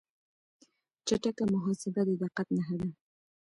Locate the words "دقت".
2.21-2.47